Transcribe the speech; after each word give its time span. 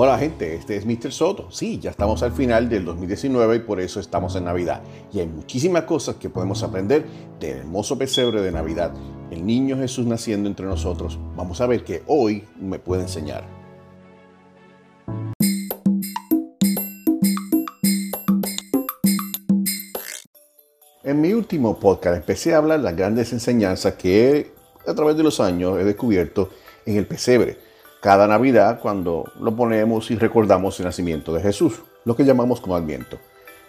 Hola 0.00 0.16
gente, 0.16 0.54
este 0.54 0.76
es 0.76 0.86
Mr. 0.86 1.10
Soto. 1.10 1.50
Sí, 1.50 1.80
ya 1.80 1.90
estamos 1.90 2.22
al 2.22 2.30
final 2.30 2.68
del 2.68 2.84
2019 2.84 3.56
y 3.56 3.58
por 3.58 3.80
eso 3.80 3.98
estamos 3.98 4.36
en 4.36 4.44
Navidad. 4.44 4.80
Y 5.12 5.18
hay 5.18 5.26
muchísimas 5.26 5.82
cosas 5.82 6.14
que 6.14 6.30
podemos 6.30 6.62
aprender 6.62 7.04
del 7.40 7.56
hermoso 7.56 7.98
pesebre 7.98 8.40
de 8.40 8.52
Navidad, 8.52 8.94
el 9.32 9.44
niño 9.44 9.76
Jesús 9.76 10.06
naciendo 10.06 10.48
entre 10.48 10.66
nosotros. 10.66 11.18
Vamos 11.34 11.60
a 11.60 11.66
ver 11.66 11.82
que 11.82 12.04
hoy 12.06 12.44
me 12.60 12.78
puede 12.78 13.02
enseñar. 13.02 13.42
En 21.02 21.20
mi 21.20 21.32
último 21.32 21.76
podcast 21.80 22.18
empecé 22.18 22.54
a 22.54 22.58
hablar 22.58 22.78
las 22.78 22.94
grandes 22.94 23.32
enseñanzas 23.32 23.94
que 23.94 24.52
a 24.86 24.94
través 24.94 25.16
de 25.16 25.24
los 25.24 25.40
años 25.40 25.76
he 25.76 25.82
descubierto 25.82 26.50
en 26.86 26.98
el 26.98 27.06
pesebre 27.08 27.67
cada 28.00 28.26
Navidad 28.26 28.80
cuando 28.80 29.24
lo 29.40 29.54
ponemos 29.56 30.10
y 30.10 30.16
recordamos 30.16 30.78
el 30.78 30.86
nacimiento 30.86 31.32
de 31.32 31.42
Jesús, 31.42 31.82
lo 32.04 32.14
que 32.14 32.24
llamamos 32.24 32.60
como 32.60 32.76
Adviento. 32.76 33.18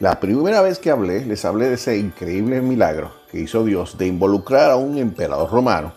La 0.00 0.20
primera 0.20 0.62
vez 0.62 0.78
que 0.78 0.90
hablé, 0.90 1.24
les 1.24 1.44
hablé 1.44 1.68
de 1.68 1.74
ese 1.74 1.98
increíble 1.98 2.60
milagro 2.60 3.10
que 3.30 3.40
hizo 3.40 3.64
Dios 3.64 3.98
de 3.98 4.06
involucrar 4.06 4.70
a 4.70 4.76
un 4.76 4.96
emperador 4.98 5.50
romano 5.50 5.92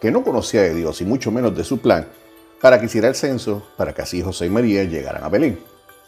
que 0.00 0.10
no 0.10 0.22
conocía 0.22 0.62
de 0.62 0.74
Dios 0.74 1.00
y 1.00 1.04
mucho 1.04 1.30
menos 1.30 1.54
de 1.54 1.64
su 1.64 1.78
plan 1.78 2.06
para 2.60 2.78
que 2.78 2.86
hiciera 2.86 3.08
el 3.08 3.14
censo 3.14 3.62
para 3.76 3.92
que 3.92 4.02
así 4.02 4.22
José 4.22 4.46
y 4.46 4.50
María 4.50 4.84
llegaran 4.84 5.24
a 5.24 5.28
Belén. 5.28 5.60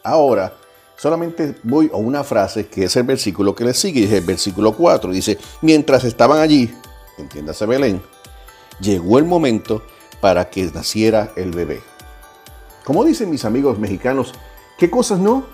Ahora, 0.02 0.54
solamente 0.96 1.56
voy 1.62 1.90
a 1.92 1.96
una 1.96 2.24
frase 2.24 2.68
que 2.68 2.84
es 2.84 2.96
el 2.96 3.02
versículo 3.02 3.54
que 3.54 3.64
le 3.64 3.74
sigue, 3.74 4.04
es 4.04 4.12
el 4.12 4.24
versículo 4.24 4.72
4, 4.72 5.10
dice, 5.10 5.36
mientras 5.60 6.04
estaban 6.04 6.40
allí, 6.40 6.72
entiéndase 7.18 7.66
Belén, 7.66 8.00
llegó 8.80 9.18
el 9.18 9.24
momento 9.24 9.82
para 10.20 10.50
que 10.50 10.64
naciera 10.72 11.32
el 11.36 11.50
bebé. 11.50 11.80
Como 12.84 13.04
dicen 13.04 13.30
mis 13.30 13.44
amigos 13.44 13.78
mexicanos, 13.78 14.32
¿qué 14.78 14.90
cosas 14.90 15.18
no? 15.18 15.44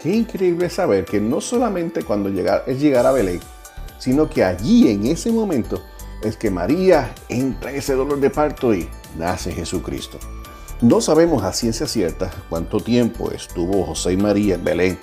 Qué 0.00 0.14
increíble 0.14 0.70
saber 0.70 1.04
que 1.04 1.20
no 1.20 1.40
solamente 1.40 2.04
cuando 2.04 2.28
llega, 2.28 2.62
es 2.66 2.80
llegar 2.80 3.04
a 3.06 3.12
Belén, 3.12 3.40
sino 3.98 4.30
que 4.30 4.44
allí 4.44 4.88
en 4.90 5.06
ese 5.06 5.32
momento 5.32 5.82
es 6.22 6.36
que 6.36 6.50
María 6.50 7.14
entra 7.28 7.72
ese 7.72 7.94
dolor 7.94 8.20
de 8.20 8.30
parto 8.30 8.74
y 8.74 8.88
nace 9.16 9.52
Jesucristo. 9.52 10.18
No 10.80 11.00
sabemos 11.00 11.42
a 11.42 11.52
ciencia 11.52 11.88
cierta 11.88 12.30
cuánto 12.48 12.78
tiempo 12.78 13.32
estuvo 13.32 13.84
José 13.84 14.12
y 14.12 14.16
María 14.16 14.54
en 14.54 14.64
Belén 14.64 14.98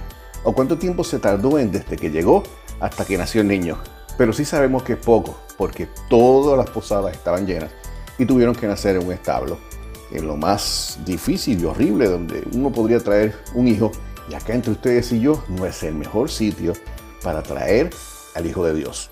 o 0.45 0.53
cuánto 0.53 0.77
tiempo 0.77 1.03
se 1.03 1.19
tardó 1.19 1.59
en 1.59 1.71
desde 1.71 1.97
que 1.97 2.09
llegó 2.09 2.43
hasta 2.79 3.03
que 3.03 3.17
nació 3.17 3.41
el 3.41 3.49
niño, 3.49 3.77
pero 4.17 4.31
sí 4.31 4.45
sabemos 4.45 4.83
que 4.83 4.93
es 4.93 4.99
poco 4.99 5.37
porque 5.57 5.89
todas 6.09 6.57
las 6.57 6.69
posadas 6.69 7.13
estaban 7.13 7.45
llenas 7.45 7.71
y 8.17 8.25
tuvieron 8.25 8.55
que 8.55 8.67
nacer 8.67 8.95
en 8.95 9.05
un 9.05 9.13
establo, 9.13 9.57
en 10.11 10.27
lo 10.27 10.37
más 10.37 10.99
difícil 11.05 11.61
y 11.61 11.65
horrible 11.65 12.07
donde 12.07 12.43
uno 12.53 12.71
podría 12.71 12.99
traer 12.99 13.35
un 13.53 13.67
hijo. 13.67 13.91
Y 14.29 14.33
acá 14.33 14.53
entre 14.53 14.71
ustedes 14.71 15.11
y 15.11 15.19
yo 15.19 15.43
no 15.49 15.65
es 15.65 15.83
el 15.83 15.95
mejor 15.95 16.29
sitio 16.29 16.73
para 17.21 17.43
traer 17.43 17.91
al 18.35 18.45
Hijo 18.45 18.65
de 18.65 18.73
Dios. 18.73 19.09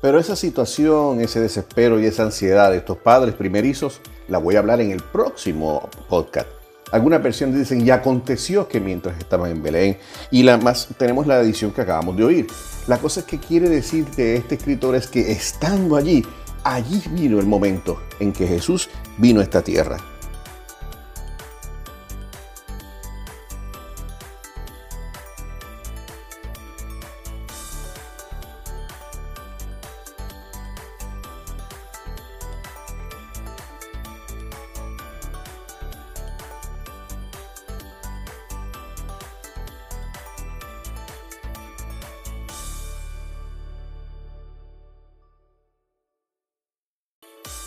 Pero 0.00 0.18
esa 0.18 0.34
situación, 0.34 1.20
ese 1.20 1.40
desespero 1.40 2.00
y 2.00 2.06
esa 2.06 2.24
ansiedad 2.24 2.70
de 2.72 2.78
estos 2.78 2.98
padres 2.98 3.34
primerizos, 3.34 4.00
la 4.28 4.38
voy 4.38 4.56
a 4.56 4.58
hablar 4.58 4.80
en 4.80 4.90
el 4.90 5.00
próximo 5.00 5.88
podcast. 6.08 6.48
Algunas 6.90 7.22
versiones 7.22 7.56
dicen, 7.56 7.80
y 7.86 7.90
aconteció 7.90 8.68
que 8.68 8.80
mientras 8.80 9.16
estaban 9.18 9.50
en 9.50 9.62
Belén, 9.62 9.98
y 10.30 10.42
la 10.42 10.58
más, 10.58 10.88
tenemos 10.98 11.26
la 11.26 11.40
edición 11.40 11.70
que 11.70 11.80
acabamos 11.80 12.16
de 12.16 12.24
oír. 12.24 12.46
La 12.86 12.98
cosa 12.98 13.24
que 13.24 13.38
quiere 13.38 13.68
decir 13.68 14.04
de 14.10 14.36
este 14.36 14.56
escritor 14.56 14.96
es 14.96 15.06
que 15.06 15.32
estando 15.32 15.96
allí, 15.96 16.26
allí 16.64 17.02
vino 17.10 17.38
el 17.38 17.46
momento 17.46 18.02
en 18.20 18.32
que 18.32 18.46
Jesús 18.46 18.88
vino 19.18 19.40
a 19.40 19.44
esta 19.44 19.62
tierra. 19.62 20.11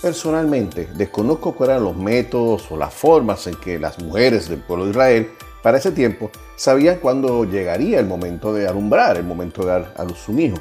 Personalmente, 0.06 0.88
desconozco 0.96 1.56
cuáles 1.56 1.78
eran 1.78 1.86
los 1.86 1.98
métodos 1.98 2.70
o 2.70 2.78
las 2.78 2.94
formas 2.94 3.48
en 3.48 3.56
que 3.56 3.80
las 3.80 3.98
mujeres 3.98 4.48
del 4.48 4.60
pueblo 4.60 4.86
de 4.86 4.92
Israel 4.92 5.32
para 5.64 5.80
ese 5.80 5.92
tiempo 5.92 6.30
sabían 6.56 7.00
cuándo 7.00 7.44
llegaría 7.44 8.00
el 8.00 8.06
momento 8.06 8.54
de 8.54 8.68
alumbrar, 8.68 9.18
el 9.18 9.24
momento 9.24 9.64
de 9.64 9.68
dar 9.72 9.96
a 9.98 10.04
luz 10.04 10.30
un 10.30 10.40
hijo. 10.40 10.58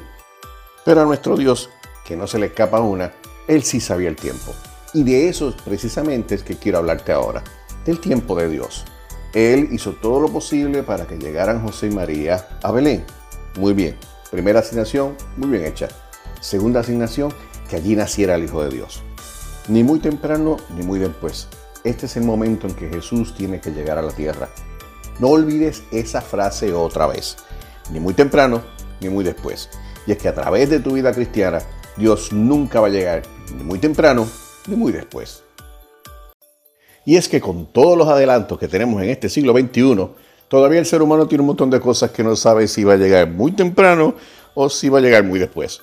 Pero 0.83 1.01
a 1.01 1.05
nuestro 1.05 1.37
Dios, 1.37 1.69
que 2.03 2.17
no 2.17 2.25
se 2.25 2.39
le 2.39 2.47
escapa 2.47 2.79
una, 2.79 3.13
Él 3.47 3.61
sí 3.61 3.79
sabía 3.79 4.09
el 4.09 4.15
tiempo. 4.15 4.51
Y 4.95 5.03
de 5.03 5.29
eso 5.29 5.55
precisamente 5.63 6.33
es 6.33 6.41
que 6.41 6.57
quiero 6.57 6.79
hablarte 6.79 7.11
ahora, 7.11 7.43
del 7.85 7.99
tiempo 7.99 8.35
de 8.35 8.49
Dios. 8.49 8.83
Él 9.31 9.69
hizo 9.71 9.91
todo 9.91 10.21
lo 10.21 10.29
posible 10.29 10.81
para 10.81 11.05
que 11.05 11.19
llegaran 11.19 11.61
José 11.61 11.85
y 11.85 11.91
María 11.91 12.47
a 12.63 12.71
Belén. 12.71 13.05
Muy 13.59 13.73
bien. 13.75 13.95
Primera 14.31 14.61
asignación, 14.61 15.15
muy 15.37 15.49
bien 15.49 15.65
hecha. 15.65 15.87
Segunda 16.41 16.79
asignación, 16.79 17.31
que 17.69 17.75
allí 17.75 17.95
naciera 17.95 18.33
el 18.33 18.45
Hijo 18.45 18.63
de 18.63 18.71
Dios 18.71 19.03
ni 19.67 19.83
muy 19.83 19.99
temprano 19.99 20.57
ni 20.75 20.83
muy 20.83 20.99
después. 20.99 21.47
Este 21.83 22.05
es 22.05 22.17
el 22.17 22.23
momento 22.23 22.67
en 22.67 22.75
que 22.75 22.89
Jesús 22.89 23.35
tiene 23.35 23.59
que 23.59 23.71
llegar 23.71 23.97
a 23.97 24.01
la 24.01 24.11
tierra. 24.11 24.49
No 25.19 25.29
olvides 25.29 25.83
esa 25.91 26.21
frase 26.21 26.73
otra 26.73 27.07
vez. 27.07 27.37
Ni 27.91 27.99
muy 27.99 28.13
temprano 28.13 28.61
ni 28.99 29.09
muy 29.09 29.23
después. 29.23 29.69
Y 30.07 30.11
es 30.11 30.17
que 30.17 30.27
a 30.27 30.33
través 30.33 30.69
de 30.69 30.79
tu 30.79 30.93
vida 30.93 31.13
cristiana, 31.13 31.59
Dios 31.97 32.31
nunca 32.31 32.79
va 32.79 32.87
a 32.87 32.91
llegar 32.91 33.23
ni 33.55 33.63
muy 33.63 33.79
temprano 33.79 34.27
ni 34.67 34.75
muy 34.75 34.91
después. 34.91 35.43
Y 37.05 37.17
es 37.17 37.29
que 37.29 37.39
con 37.39 37.67
todos 37.67 37.97
los 37.97 38.07
adelantos 38.07 38.57
que 38.57 38.67
tenemos 38.67 39.01
en 39.01 39.09
este 39.09 39.29
siglo 39.29 39.53
XXI, 39.53 40.09
todavía 40.47 40.79
el 40.79 40.85
ser 40.85 41.01
humano 41.01 41.27
tiene 41.27 41.43
un 41.43 41.47
montón 41.47 41.69
de 41.69 41.79
cosas 41.79 42.11
que 42.11 42.23
no 42.23 42.35
sabe 42.35 42.67
si 42.67 42.83
va 42.83 42.93
a 42.93 42.97
llegar 42.97 43.29
muy 43.29 43.51
temprano 43.51 44.15
o 44.55 44.69
si 44.69 44.89
va 44.89 44.97
a 44.97 45.01
llegar 45.01 45.23
muy 45.23 45.39
después. 45.39 45.81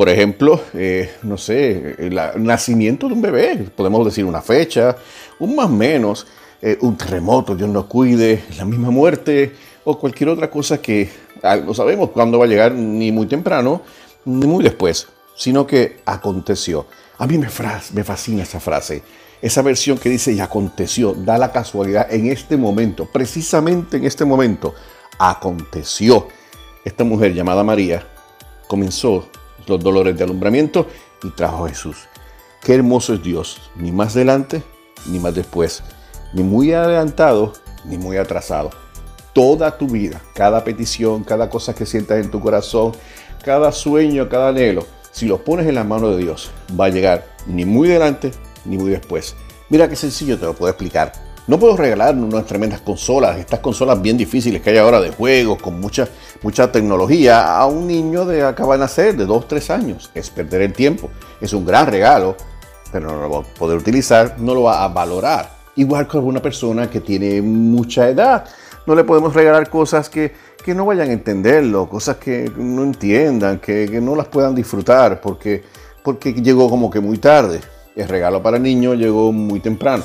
Por 0.00 0.08
ejemplo, 0.08 0.58
eh, 0.72 1.16
no 1.24 1.36
sé, 1.36 1.94
el 1.98 2.18
nacimiento 2.42 3.06
de 3.06 3.12
un 3.12 3.20
bebé, 3.20 3.66
podemos 3.76 4.02
decir 4.02 4.24
una 4.24 4.40
fecha, 4.40 4.96
un 5.38 5.54
más 5.54 5.68
menos, 5.68 6.26
eh, 6.62 6.78
un 6.80 6.96
terremoto, 6.96 7.54
Dios 7.54 7.68
nos 7.68 7.84
cuide, 7.84 8.44
la 8.56 8.64
misma 8.64 8.90
muerte 8.90 9.52
o 9.84 9.98
cualquier 9.98 10.30
otra 10.30 10.50
cosa 10.50 10.80
que 10.80 11.10
ah, 11.42 11.56
no 11.56 11.74
sabemos 11.74 12.12
cuándo 12.12 12.38
va 12.38 12.46
a 12.46 12.48
llegar, 12.48 12.72
ni 12.72 13.12
muy 13.12 13.26
temprano, 13.26 13.82
ni 14.24 14.46
muy 14.46 14.64
después, 14.64 15.06
sino 15.36 15.66
que 15.66 15.98
aconteció. 16.06 16.86
A 17.18 17.26
mí 17.26 17.36
me, 17.36 17.48
me 17.92 18.02
fascina 18.02 18.44
esa 18.44 18.58
frase, 18.58 19.02
esa 19.42 19.60
versión 19.60 19.98
que 19.98 20.08
dice 20.08 20.32
y 20.32 20.40
aconteció, 20.40 21.12
da 21.12 21.36
la 21.36 21.52
casualidad 21.52 22.10
en 22.10 22.28
este 22.28 22.56
momento, 22.56 23.04
precisamente 23.04 23.98
en 23.98 24.06
este 24.06 24.24
momento, 24.24 24.74
aconteció. 25.18 26.26
Esta 26.86 27.04
mujer 27.04 27.34
llamada 27.34 27.62
María 27.62 28.02
comenzó 28.66 29.28
los 29.70 29.82
dolores 29.82 30.16
de 30.16 30.24
alumbramiento 30.24 30.86
y 31.22 31.30
trajo 31.30 31.64
a 31.64 31.68
Jesús. 31.68 32.08
Qué 32.62 32.74
hermoso 32.74 33.14
es 33.14 33.22
Dios, 33.22 33.70
ni 33.76 33.90
más 33.90 34.14
adelante 34.16 34.62
ni 35.06 35.18
más 35.18 35.34
después, 35.34 35.82
ni 36.34 36.42
muy 36.42 36.72
adelantado 36.72 37.54
ni 37.84 37.96
muy 37.96 38.18
atrasado. 38.18 38.70
Toda 39.32 39.78
tu 39.78 39.86
vida, 39.86 40.20
cada 40.34 40.62
petición, 40.64 41.24
cada 41.24 41.48
cosa 41.48 41.74
que 41.74 41.86
sientas 41.86 42.22
en 42.22 42.30
tu 42.30 42.40
corazón, 42.40 42.92
cada 43.42 43.72
sueño, 43.72 44.28
cada 44.28 44.48
anhelo, 44.48 44.84
si 45.12 45.26
los 45.26 45.40
pones 45.40 45.66
en 45.66 45.76
las 45.76 45.86
manos 45.86 46.16
de 46.16 46.22
Dios, 46.22 46.50
va 46.78 46.86
a 46.86 46.90
llegar 46.90 47.26
ni 47.46 47.64
muy 47.64 47.88
adelante 47.90 48.32
ni 48.64 48.76
muy 48.76 48.90
después. 48.90 49.34
Mira 49.70 49.88
qué 49.88 49.96
sencillo 49.96 50.38
te 50.38 50.44
lo 50.44 50.54
puedo 50.54 50.70
explicar. 50.70 51.12
No 51.50 51.58
puedo 51.58 51.76
regalar 51.76 52.14
unas 52.14 52.46
tremendas 52.46 52.80
consolas, 52.80 53.36
estas 53.36 53.58
consolas 53.58 54.00
bien 54.00 54.16
difíciles 54.16 54.62
que 54.62 54.70
hay 54.70 54.76
ahora 54.76 55.00
de 55.00 55.10
juegos, 55.10 55.60
con 55.60 55.80
mucha, 55.80 56.06
mucha 56.42 56.70
tecnología, 56.70 57.58
a 57.58 57.66
un 57.66 57.88
niño 57.88 58.24
de 58.24 58.44
acaba 58.44 58.74
de 58.74 58.78
nacer, 58.78 59.16
de 59.16 59.26
2, 59.26 59.48
3 59.48 59.70
años. 59.70 60.12
Es 60.14 60.30
perder 60.30 60.62
el 60.62 60.72
tiempo. 60.72 61.10
Es 61.40 61.52
un 61.52 61.66
gran 61.66 61.88
regalo, 61.88 62.36
pero 62.92 63.10
no 63.10 63.22
lo 63.22 63.28
va 63.28 63.38
a 63.38 63.54
poder 63.58 63.78
utilizar, 63.78 64.36
no 64.38 64.54
lo 64.54 64.62
va 64.62 64.84
a 64.84 64.86
valorar. 64.90 65.50
Igual 65.74 66.06
con 66.06 66.24
una 66.24 66.40
persona 66.40 66.88
que 66.88 67.00
tiene 67.00 67.42
mucha 67.42 68.08
edad. 68.08 68.44
No 68.86 68.94
le 68.94 69.02
podemos 69.02 69.34
regalar 69.34 69.68
cosas 69.68 70.08
que, 70.08 70.32
que 70.64 70.72
no 70.72 70.86
vayan 70.86 71.10
a 71.10 71.12
entenderlo, 71.14 71.88
cosas 71.88 72.18
que 72.18 72.48
no 72.58 72.84
entiendan, 72.84 73.58
que, 73.58 73.88
que 73.90 74.00
no 74.00 74.14
las 74.14 74.28
puedan 74.28 74.54
disfrutar, 74.54 75.20
porque, 75.20 75.64
porque 76.04 76.32
llegó 76.32 76.70
como 76.70 76.88
que 76.88 77.00
muy 77.00 77.18
tarde. 77.18 77.60
El 77.96 78.06
regalo 78.06 78.40
para 78.40 78.58
el 78.58 78.62
niño 78.62 78.94
llegó 78.94 79.32
muy 79.32 79.58
temprano. 79.58 80.04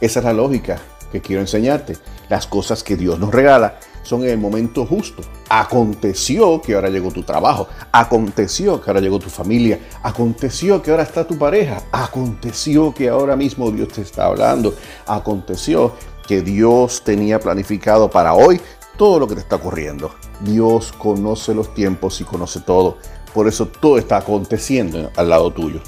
Esa 0.00 0.20
es 0.20 0.24
la 0.24 0.32
lógica 0.32 0.80
que 1.10 1.20
quiero 1.20 1.42
enseñarte. 1.42 1.96
Las 2.28 2.46
cosas 2.46 2.82
que 2.82 2.96
Dios 2.96 3.18
nos 3.18 3.32
regala 3.32 3.78
son 4.02 4.22
en 4.22 4.30
el 4.30 4.38
momento 4.38 4.86
justo. 4.86 5.22
Aconteció 5.48 6.62
que 6.62 6.74
ahora 6.74 6.88
llegó 6.88 7.10
tu 7.10 7.22
trabajo, 7.22 7.68
aconteció 7.92 8.80
que 8.80 8.90
ahora 8.90 9.00
llegó 9.00 9.18
tu 9.18 9.28
familia, 9.28 9.78
aconteció 10.02 10.82
que 10.82 10.90
ahora 10.90 11.02
está 11.02 11.26
tu 11.26 11.36
pareja, 11.36 11.82
aconteció 11.92 12.94
que 12.94 13.08
ahora 13.08 13.36
mismo 13.36 13.70
Dios 13.70 13.88
te 13.88 14.02
está 14.02 14.26
hablando, 14.26 14.74
aconteció 15.06 15.92
que 16.26 16.42
Dios 16.42 17.02
tenía 17.04 17.40
planificado 17.40 18.08
para 18.10 18.34
hoy 18.34 18.60
todo 18.96 19.18
lo 19.18 19.26
que 19.26 19.34
te 19.34 19.40
está 19.40 19.56
ocurriendo. 19.56 20.12
Dios 20.40 20.92
conoce 20.96 21.54
los 21.54 21.74
tiempos 21.74 22.20
y 22.20 22.24
conoce 22.24 22.60
todo. 22.60 22.98
Por 23.34 23.48
eso 23.48 23.66
todo 23.66 23.98
está 23.98 24.18
aconteciendo 24.18 25.10
al 25.16 25.28
lado 25.28 25.52
tuyo. 25.52 25.80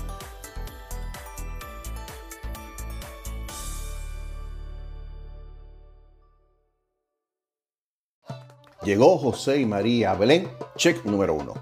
Llegó 8.84 9.16
José 9.16 9.60
y 9.60 9.66
María 9.66 10.10
a 10.10 10.14
Belén, 10.14 10.48
check 10.76 11.04
número 11.04 11.34
uno. 11.34 11.54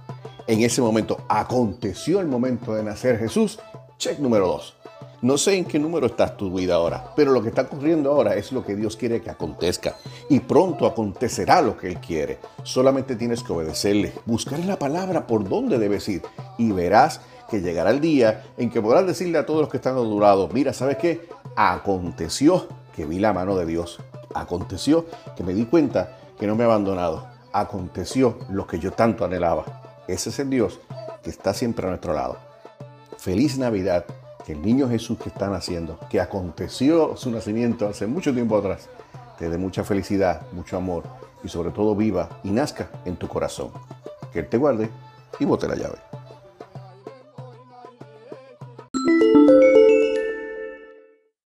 En 0.47 0.63
ese 0.63 0.81
momento 0.81 1.19
aconteció 1.29 2.21
el 2.21 2.27
momento 2.27 2.75
de 2.75 2.83
nacer 2.83 3.19
Jesús, 3.19 3.59
check 3.99 4.19
número 4.21 4.47
dos. 4.47 4.75
No 5.21 5.37
sé 5.37 5.59
en 5.59 5.67
qué 5.67 5.79
número 5.79 6.07
estás 6.07 6.39
tu 6.39 6.51
vida 6.51 6.77
ahora, 6.77 7.13
pero 7.15 7.33
lo 7.33 7.43
que 7.43 7.51
está 7.51 7.63
ocurriendo 7.63 8.11
ahora 8.11 8.37
es 8.37 8.53
lo 8.53 8.65
que 8.65 8.75
Dios 8.75 8.97
quiere 8.97 9.21
que 9.21 9.29
acontezca. 9.29 9.97
Y 10.31 10.41
pronto 10.41 10.87
acontecerá 10.87 11.61
lo 11.61 11.77
que 11.77 11.89
Él 11.89 12.01
quiere. 12.01 12.39
Solamente 12.63 13.17
tienes 13.17 13.43
que 13.43 13.53
obedecerle, 13.53 14.15
buscar 14.25 14.59
la 14.61 14.79
palabra 14.79 15.27
por 15.27 15.47
dónde 15.47 15.79
debes 15.79 16.09
ir 16.09 16.23
y 16.57 16.73
verás 16.73 17.21
que 17.51 17.61
llegará 17.61 17.91
el 17.91 18.01
día 18.01 18.45
en 18.57 18.71
que 18.71 18.81
podrás 18.81 19.07
decirle 19.07 19.37
a 19.37 19.45
todos 19.45 19.61
los 19.61 19.69
que 19.69 19.77
están 19.77 19.93
a 19.93 20.01
tu 20.01 20.19
lado, 20.19 20.49
mira, 20.55 20.73
¿sabes 20.73 20.97
qué? 20.97 21.29
Aconteció 21.55 22.67
que 22.97 23.05
vi 23.05 23.19
la 23.19 23.35
mano 23.35 23.57
de 23.57 23.67
Dios. 23.67 23.99
Aconteció 24.33 25.05
que 25.37 25.45
me 25.45 25.53
di 25.53 25.67
cuenta 25.67 26.17
que 26.41 26.47
no 26.47 26.57
me 26.57 26.65
ha 26.65 26.67
abandonado. 26.67 27.27
Aconteció 27.53 28.39
lo 28.49 28.67
que 28.67 28.79
yo 28.79 28.93
tanto 28.93 29.27
anhelaba. 29.27 30.03
Ese 30.09 30.31
es 30.31 30.39
el 30.39 30.49
Dios 30.49 30.81
que 31.23 31.29
está 31.29 31.53
siempre 31.53 31.87
a 31.87 31.91
nuestro 31.91 32.15
lado. 32.15 32.39
Feliz 33.19 33.59
Navidad, 33.59 34.07
que 34.47 34.53
el 34.53 34.63
niño 34.63 34.89
Jesús 34.89 35.19
que 35.19 35.29
está 35.29 35.49
naciendo, 35.49 35.99
que 36.09 36.19
aconteció 36.19 37.15
su 37.19 37.31
nacimiento 37.31 37.87
hace 37.87 38.07
mucho 38.07 38.33
tiempo 38.33 38.57
atrás, 38.57 38.89
te 39.39 39.51
dé 39.51 39.59
mucha 39.59 39.85
felicidad, 39.85 40.41
mucho 40.53 40.79
amor 40.79 41.05
y 41.45 41.49
sobre 41.49 41.71
todo 41.71 41.95
viva 41.95 42.41
y 42.43 42.51
nazca 42.51 42.89
en 43.05 43.17
tu 43.17 43.29
corazón. 43.29 43.71
Que 44.33 44.41
Él 44.41 44.49
te 44.49 44.57
guarde 44.57 44.89
y 45.39 45.45
bote 45.45 45.69
la 45.69 45.77
llave. 45.77 46.10